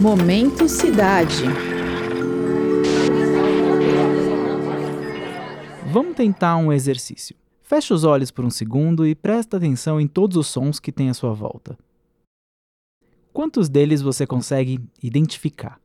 [0.00, 1.44] Momento Cidade.
[5.92, 7.36] Vamos tentar um exercício.
[7.60, 11.10] Feche os olhos por um segundo e presta atenção em todos os sons que tem
[11.10, 11.76] à sua volta.
[13.30, 15.78] Quantos deles você consegue identificar?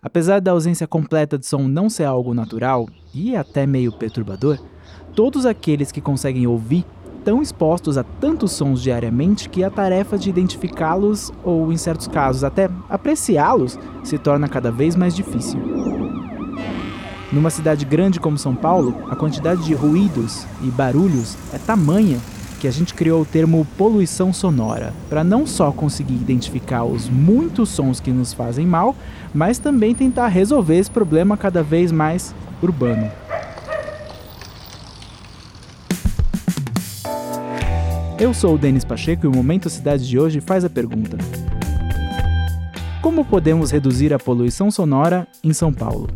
[0.00, 4.64] Apesar da ausência completa de som não ser algo natural e até meio perturbador,
[5.12, 6.86] todos aqueles que conseguem ouvir
[7.24, 12.44] tão expostos a tantos sons diariamente que a tarefa de identificá-los, ou em certos casos
[12.44, 15.60] até apreciá-los, se torna cada vez mais difícil.
[17.32, 22.18] Numa cidade grande como São Paulo, a quantidade de ruídos e barulhos é tamanha
[22.60, 27.70] que a gente criou o termo poluição sonora, para não só conseguir identificar os muitos
[27.70, 28.94] sons que nos fazem mal,
[29.34, 33.10] mas também tentar resolver esse problema cada vez mais urbano.
[38.22, 41.18] Eu sou o Denis Pacheco e o Momento Cidade de hoje faz a pergunta:
[43.02, 46.08] Como podemos reduzir a poluição sonora em São Paulo?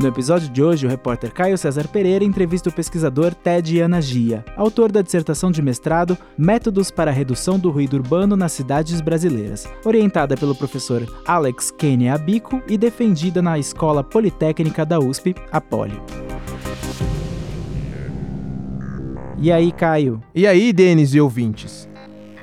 [0.00, 4.90] No episódio de hoje, o repórter Caio César Pereira entrevista o pesquisador Ted Anagia, autor
[4.90, 10.34] da dissertação de mestrado Métodos para a Redução do Ruído Urbano nas Cidades Brasileiras, orientada
[10.34, 16.00] pelo professor Alex Kenny Abico e defendida na Escola Politécnica da USP, a Poli.
[19.42, 20.22] E aí, Caio?
[20.32, 21.88] E aí, Denis e ouvintes?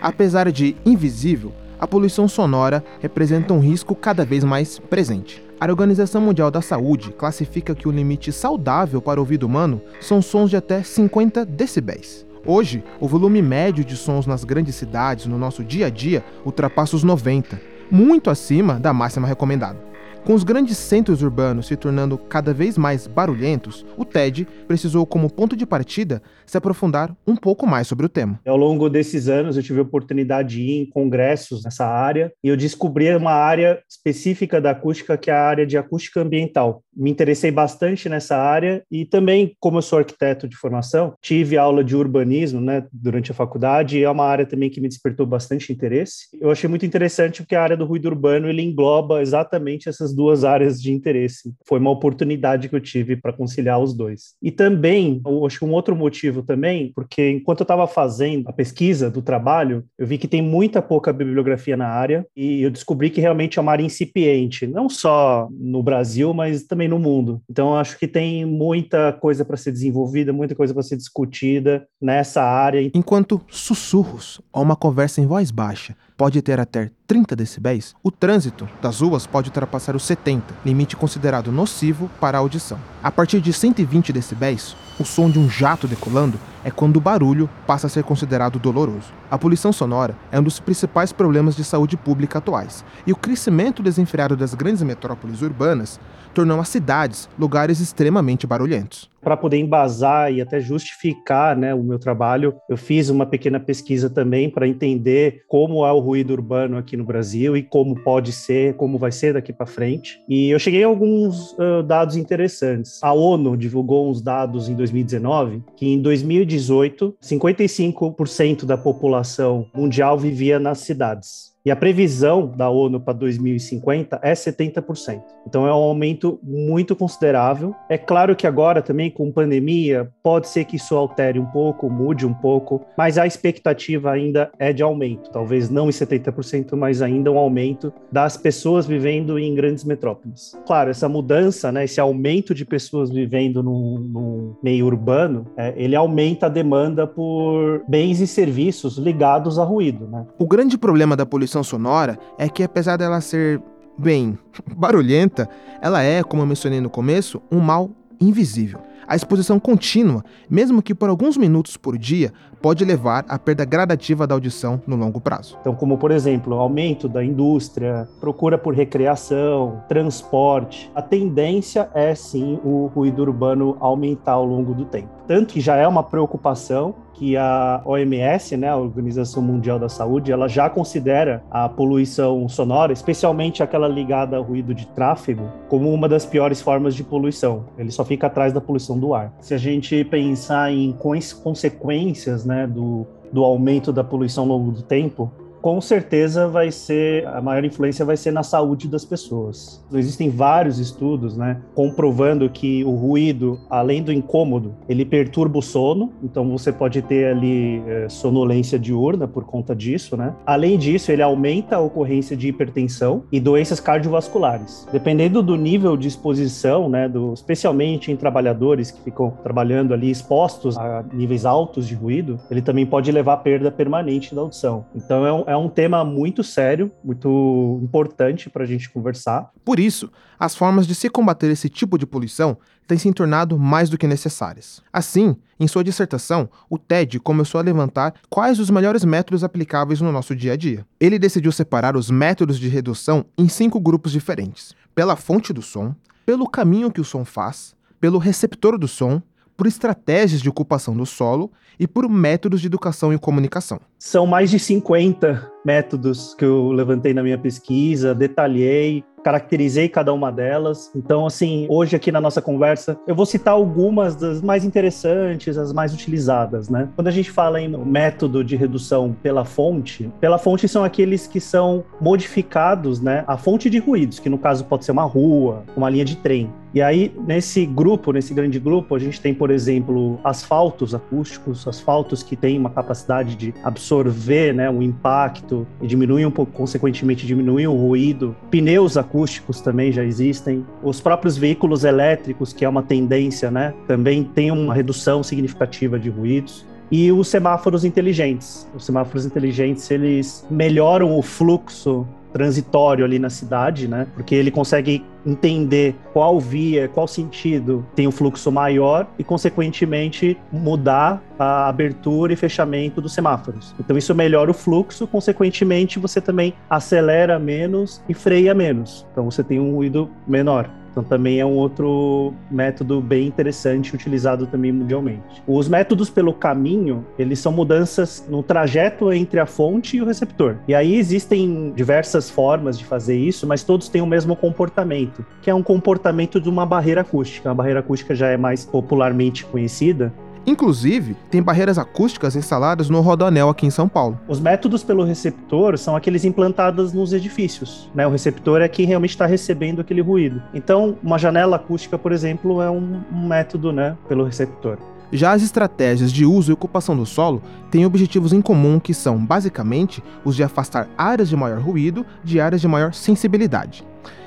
[0.01, 5.41] Apesar de invisível, a poluição sonora representa um risco cada vez mais presente.
[5.61, 10.21] A Organização Mundial da Saúde classifica que o limite saudável para o ouvido humano são
[10.21, 12.25] sons de até 50 decibéis.
[12.45, 16.97] Hoje, o volume médio de sons nas grandes cidades no nosso dia a dia ultrapassa
[16.97, 19.88] os 90, muito acima da máxima recomendada.
[20.25, 25.29] Com os grandes centros urbanos se tornando cada vez mais barulhentos, o TED precisou, como
[25.29, 28.39] ponto de partida, se aprofundar um pouco mais sobre o tema.
[28.45, 32.47] Ao longo desses anos, eu tive a oportunidade de ir em congressos nessa área e
[32.47, 36.83] eu descobri uma área específica da acústica, que é a área de acústica ambiental.
[36.95, 41.83] Me interessei bastante nessa área e também, como eu sou arquiteto de formação, tive aula
[41.83, 45.71] de urbanismo né, durante a faculdade e é uma área também que me despertou bastante
[45.71, 46.27] interesse.
[46.39, 50.13] Eu achei muito interessante porque a área do ruído urbano ele engloba exatamente essas essas
[50.13, 51.53] duas áreas de interesse.
[51.67, 54.33] Foi uma oportunidade que eu tive para conciliar os dois.
[54.41, 59.09] E também, acho que um outro motivo também, porque enquanto eu estava fazendo a pesquisa
[59.09, 63.21] do trabalho, eu vi que tem muita pouca bibliografia na área e eu descobri que
[63.21, 67.41] realmente é uma área incipiente, não só no Brasil, mas também no mundo.
[67.49, 72.43] Então, acho que tem muita coisa para ser desenvolvida, muita coisa para ser discutida nessa
[72.43, 72.89] área.
[72.93, 78.67] Enquanto sussurros ou uma conversa em voz baixa pode ter até 30 decibéis, o trânsito
[78.81, 82.77] das ruas pode ultrapassar os 70, limite considerado nocivo para a audição.
[83.01, 87.49] A partir de 120 decibéis, o som de um jato decolando é quando o barulho
[87.65, 89.13] passa a ser considerado doloroso.
[89.31, 93.81] A poluição sonora é um dos principais problemas de saúde pública atuais, e o crescimento
[93.81, 95.99] desenfreado das grandes metrópoles urbanas
[96.33, 101.99] tornou as cidades lugares extremamente barulhentos para poder embasar e até justificar né, o meu
[101.99, 106.95] trabalho, eu fiz uma pequena pesquisa também para entender como é o ruído urbano aqui
[106.95, 110.21] no Brasil e como pode ser, como vai ser daqui para frente.
[110.27, 112.99] E eu cheguei a alguns uh, dados interessantes.
[113.03, 120.59] A ONU divulgou uns dados em 2019 que em 2018, 55% da população mundial vivia
[120.59, 121.53] nas cidades.
[121.69, 125.21] E a previsão da ONU para 2050 é 70%.
[125.45, 127.75] Então é um aumento muito considerável.
[127.87, 132.25] É claro que agora também com pandemia pode ser que isso altere um pouco, mude
[132.25, 135.29] um pouco, mas a expectativa ainda é de aumento.
[135.29, 140.57] Talvez não em 70%, mas ainda um aumento das pessoas vivendo em grandes metrópoles.
[140.65, 146.47] Claro, essa mudança, né, esse aumento de pessoas vivendo no meio urbano, é, ele aumenta
[146.47, 150.07] a demanda por bens e serviços ligados a ruído.
[150.07, 150.25] Né?
[150.39, 153.61] O grande problema da poluição sonora é que, apesar dela ser,
[153.97, 154.37] bem,
[154.75, 155.49] barulhenta,
[155.81, 157.89] ela é, como eu mencionei no começo, um mal
[158.19, 158.79] invisível.
[159.09, 162.31] A exposição contínua, mesmo que por alguns minutos por dia,
[162.61, 165.57] pode levar à perda gradativa da audição no longo prazo.
[165.61, 172.59] Então, como por exemplo, aumento da indústria, procura por recreação, transporte, a tendência é sim
[172.63, 175.09] o ruído urbano aumentar ao longo do tempo.
[175.27, 180.31] Tanto que já é uma preocupação que a OMS, né, a Organização Mundial da Saúde,
[180.31, 186.07] ela já considera a poluição sonora, especialmente aquela ligada ao ruído de tráfego, como uma
[186.07, 187.65] das piores formas de poluição.
[187.77, 189.33] Ele só fica atrás da poluição do ar.
[189.39, 190.91] Se a gente pensar em
[191.33, 195.31] consequências, né, do, do aumento da poluição ao longo do tempo,
[195.61, 199.83] com certeza vai ser a maior influência vai ser na saúde das pessoas.
[199.93, 206.11] Existem vários estudos, né, comprovando que o ruído, além do incômodo, ele perturba o sono.
[206.23, 210.33] Então você pode ter ali é, sonolência diurna por conta disso, né?
[210.45, 214.87] Além disso, ele aumenta a ocorrência de hipertensão e doenças cardiovasculares.
[214.91, 220.77] Dependendo do nível de exposição, né, do, especialmente em trabalhadores que ficam trabalhando ali expostos
[220.77, 224.85] a níveis altos de ruído, ele também pode levar à perda permanente da audição.
[224.95, 229.49] Então é um, é um tema muito sério, muito importante para a gente conversar.
[229.65, 232.55] Por isso, as formas de se combater esse tipo de poluição
[232.85, 234.79] têm se tornado mais do que necessárias.
[234.93, 240.11] Assim, em sua dissertação, o TED começou a levantar quais os melhores métodos aplicáveis no
[240.11, 240.85] nosso dia a dia.
[240.99, 245.95] Ele decidiu separar os métodos de redução em cinco grupos diferentes: pela fonte do som,
[246.27, 249.19] pelo caminho que o som faz, pelo receptor do som,
[249.59, 253.81] por estratégias de ocupação do solo e por métodos de educação e comunicação.
[253.99, 260.31] São mais de 50 métodos que eu levantei na minha pesquisa, detalhei, caracterizei cada uma
[260.31, 260.91] delas.
[260.95, 265.73] Então, assim, hoje aqui na nossa conversa, eu vou citar algumas das mais interessantes, as
[265.73, 266.89] mais utilizadas, né?
[266.95, 271.39] Quando a gente fala em método de redução pela fonte, pela fonte são aqueles que
[271.39, 273.23] são modificados, né?
[273.27, 276.49] A fonte de ruídos, que no caso pode ser uma rua, uma linha de trem.
[276.71, 282.21] E aí, nesse grupo, nesse grande grupo, a gente tem, por exemplo, asfaltos acústicos, asfaltos
[282.21, 285.48] que têm uma capacidade de absorver né, o impacto
[285.81, 288.35] e diminuir um pouco, consequentemente, diminuir o ruído.
[288.49, 290.65] Pneus acústicos também já existem.
[290.83, 296.09] Os próprios veículos elétricos, que é uma tendência, né, também tem uma redução significativa de
[296.09, 298.67] ruídos e os semáforos inteligentes.
[298.75, 304.07] Os semáforos inteligentes, eles melhoram o fluxo transitório ali na cidade, né?
[304.13, 311.21] Porque ele consegue entender qual via, qual sentido tem um fluxo maior e, consequentemente, mudar
[311.37, 313.75] a abertura e fechamento dos semáforos.
[313.79, 319.05] Então, isso melhora o fluxo, consequentemente, você também acelera menos e freia menos.
[319.11, 320.69] Então, você tem um ruído menor.
[320.91, 325.41] Então também é um outro método bem interessante utilizado também mundialmente.
[325.47, 330.57] Os métodos pelo caminho, eles são mudanças no trajeto entre a fonte e o receptor.
[330.67, 335.49] E aí existem diversas formas de fazer isso, mas todos têm o mesmo comportamento, que
[335.49, 337.51] é um comportamento de uma barreira acústica.
[337.51, 340.13] A barreira acústica já é mais popularmente conhecida,
[340.45, 344.19] Inclusive, tem barreiras acústicas instaladas no Rodoanel aqui em São Paulo.
[344.27, 347.89] Os métodos pelo receptor são aqueles implantados nos edifícios.
[347.93, 348.07] Né?
[348.07, 350.41] O receptor é quem realmente está recebendo aquele ruído.
[350.53, 354.77] Então, uma janela acústica, por exemplo, é um, um método né, pelo receptor.
[355.11, 357.41] Já as estratégias de uso e ocupação do solo
[357.71, 362.39] têm objetivos em comum que são, basicamente, os de afastar áreas de maior ruído de
[362.39, 363.83] áreas de maior sensibilidade.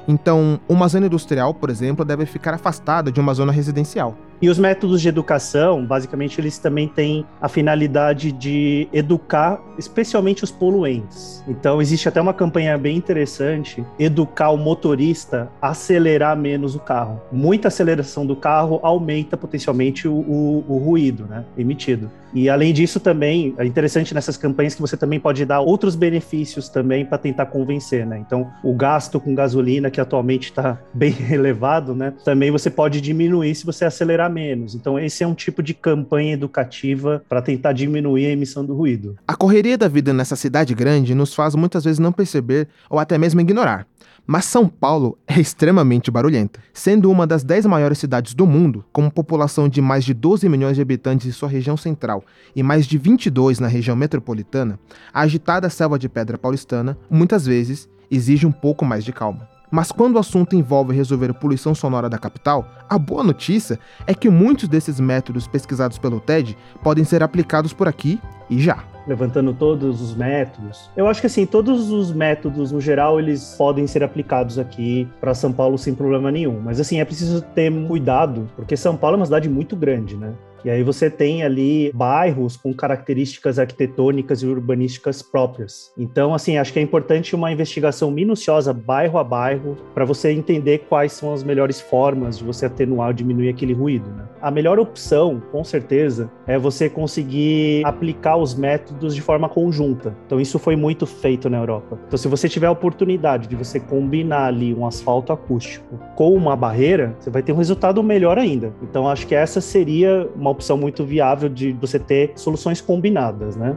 [0.07, 4.17] Então, uma zona industrial, por exemplo, deve ficar afastada de uma zona residencial.
[4.41, 10.51] E os métodos de educação, basicamente, eles também têm a finalidade de educar, especialmente os
[10.51, 11.45] poluentes.
[11.47, 17.21] Então, existe até uma campanha bem interessante: educar o motorista a acelerar menos o carro.
[17.31, 22.11] Muita aceleração do carro aumenta potencialmente o, o, o ruído né, emitido.
[22.35, 26.69] E além disso, também é interessante nessas campanhas que você também pode dar outros benefícios
[26.69, 28.19] também para tentar convencer, né?
[28.19, 32.13] Então, o gasto com gasolina, que atualmente está bem elevado, né?
[32.25, 34.75] Também você pode diminuir se você acelerar menos.
[34.75, 39.17] Então, esse é um tipo de campanha educativa para tentar diminuir a emissão do ruído.
[39.29, 43.19] A correria da vida nessa cidade grande nos faz muitas vezes não perceber ou até
[43.19, 43.87] mesmo ignorar.
[44.27, 46.61] Mas São Paulo é extremamente barulhenta.
[46.73, 50.49] Sendo uma das 10 maiores cidades do mundo, com uma população de mais de 12
[50.49, 52.22] milhões de habitantes em sua região central
[52.55, 54.79] e mais de 22 na região metropolitana,
[55.13, 59.49] a agitada selva de pedra paulistana, muitas vezes, exige um pouco mais de calma.
[59.71, 64.13] Mas quando o assunto envolve resolver a poluição sonora da capital, a boa notícia é
[64.13, 68.21] que muitos desses métodos pesquisados pelo TED podem ser aplicados por aqui
[68.51, 70.91] e já levantando todos os métodos.
[70.97, 75.35] Eu acho que assim, todos os métodos no geral eles podem ser aplicados aqui para
[75.35, 76.61] São Paulo sem problema nenhum.
[76.61, 80.33] Mas assim, é preciso ter cuidado, porque São Paulo é uma cidade muito grande, né?
[80.65, 85.93] E aí você tem ali bairros com características arquitetônicas e urbanísticas próprias.
[85.99, 90.87] Então, assim, acho que é importante uma investigação minuciosa, bairro a bairro, para você entender
[90.89, 94.09] quais são as melhores formas de você atenuar ou diminuir aquele ruído.
[94.11, 94.25] Né?
[94.41, 100.17] A melhor opção, com certeza, é você conseguir aplicar os métodos de forma conjunta.
[100.27, 101.99] Então, isso foi muito feito na Europa.
[102.07, 106.55] Então, se você tiver a oportunidade de você combinar ali um asfalto acústico com uma
[106.55, 108.73] barreira, você vai ter um resultado melhor ainda.
[108.83, 113.75] Então, acho que essa seria uma opção muito viável de você ter soluções combinadas, né?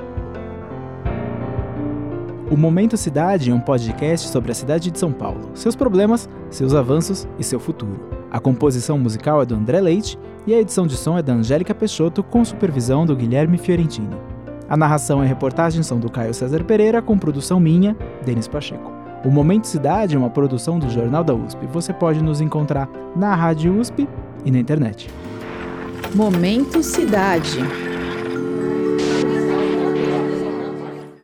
[2.51, 6.75] O Momento Cidade é um podcast sobre a cidade de São Paulo, seus problemas, seus
[6.75, 7.99] avanços e seu futuro.
[8.29, 11.73] A composição musical é do André Leite e a edição de som é da Angélica
[11.73, 14.15] Peixoto com supervisão do Guilherme Fiorentini.
[14.69, 18.91] A narração e reportagem são do Caio César Pereira, com produção minha, Denis Pacheco.
[19.23, 21.65] O Momento Cidade é uma produção do Jornal da USP.
[21.67, 24.07] Você pode nos encontrar na Rádio USP
[24.43, 25.09] e na internet.
[26.13, 27.59] Momento Cidade.